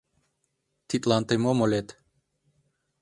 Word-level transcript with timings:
—Тидлан 0.87 1.23
тый 1.27 1.37
мом 1.43 1.57
ойлет? 1.63 1.87